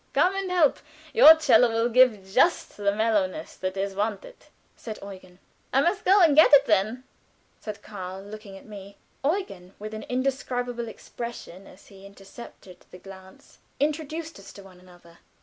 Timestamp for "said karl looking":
7.59-8.57